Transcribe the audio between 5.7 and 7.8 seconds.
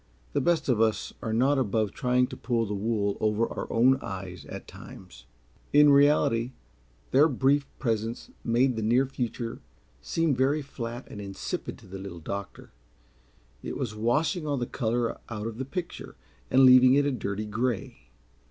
In reality their brief